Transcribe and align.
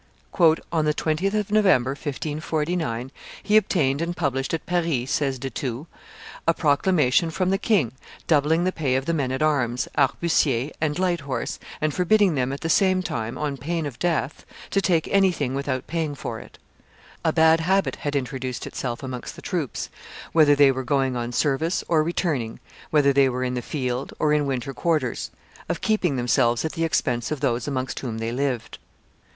"On 0.71 0.85
the 0.85 0.95
20th 0.95 1.35
of 1.35 1.51
November, 1.51 1.91
1549, 1.91 3.11
he 3.43 3.55
obtained 3.55 4.01
and 4.01 4.17
published 4.17 4.51
at 4.51 4.65
Paris," 4.65 5.11
says 5.11 5.37
De 5.37 5.51
Thou, 5.51 5.85
"a 6.47 6.55
proclamation 6.55 7.29
from 7.29 7.51
the 7.51 7.59
king 7.59 7.91
doubling 8.25 8.63
the 8.63 8.71
pay 8.71 8.95
of 8.95 9.05
the 9.05 9.13
men 9.13 9.31
at 9.31 9.43
arms, 9.43 9.87
arquebusiers 9.95 10.71
and 10.81 10.97
light 10.97 11.19
horse, 11.19 11.59
and 11.79 11.93
forbidding 11.93 12.33
them 12.33 12.51
at 12.51 12.61
the 12.61 12.67
same 12.67 13.03
time, 13.03 13.37
on 13.37 13.57
pain 13.57 13.85
of 13.85 13.99
death, 13.99 14.43
to 14.71 14.81
take 14.81 15.07
anything 15.09 15.53
without 15.53 15.85
paying 15.85 16.15
for 16.15 16.39
it. 16.39 16.57
A 17.23 17.31
bad 17.31 17.59
habit 17.59 17.97
had 17.97 18.15
introduced 18.15 18.65
itself 18.65 19.03
amongst 19.03 19.35
the 19.35 19.41
troops, 19.43 19.91
whether 20.31 20.55
they 20.55 20.71
were 20.71 20.83
going 20.83 21.15
on 21.15 21.31
service 21.31 21.83
or 21.87 22.01
returning, 22.03 22.59
whether 22.89 23.13
they 23.13 23.29
were 23.29 23.43
in 23.43 23.53
the 23.53 23.61
field 23.61 24.15
or 24.17 24.33
in 24.33 24.47
winter 24.47 24.73
quarters, 24.73 25.29
of 25.69 25.79
keeping 25.79 26.15
themselves 26.15 26.65
at 26.65 26.71
the 26.71 26.85
expense 26.85 27.29
of 27.29 27.39
those 27.41 27.67
amongst 27.67 27.99
whom 27.99 28.17
they 28.17 28.31
lived. 28.31 28.79